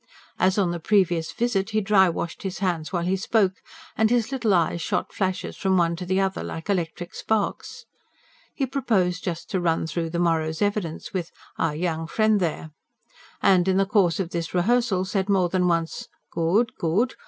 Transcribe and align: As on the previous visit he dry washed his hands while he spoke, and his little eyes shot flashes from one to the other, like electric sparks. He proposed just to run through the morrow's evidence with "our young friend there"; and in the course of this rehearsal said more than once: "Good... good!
As 0.39 0.57
on 0.57 0.71
the 0.71 0.79
previous 0.79 1.31
visit 1.31 1.69
he 1.69 1.79
dry 1.79 2.09
washed 2.09 2.41
his 2.41 2.57
hands 2.57 2.91
while 2.91 3.03
he 3.03 3.15
spoke, 3.15 3.61
and 3.95 4.09
his 4.09 4.31
little 4.31 4.51
eyes 4.51 4.81
shot 4.81 5.13
flashes 5.13 5.55
from 5.55 5.77
one 5.77 5.95
to 5.95 6.07
the 6.07 6.19
other, 6.19 6.43
like 6.43 6.71
electric 6.71 7.13
sparks. 7.13 7.85
He 8.55 8.65
proposed 8.65 9.23
just 9.23 9.51
to 9.51 9.61
run 9.61 9.85
through 9.85 10.09
the 10.09 10.17
morrow's 10.17 10.59
evidence 10.59 11.13
with 11.13 11.31
"our 11.59 11.75
young 11.75 12.07
friend 12.07 12.39
there"; 12.39 12.71
and 13.43 13.67
in 13.67 13.77
the 13.77 13.85
course 13.85 14.19
of 14.19 14.31
this 14.31 14.55
rehearsal 14.55 15.05
said 15.05 15.29
more 15.29 15.49
than 15.49 15.67
once: 15.67 16.07
"Good... 16.33 16.71
good! 16.79 17.13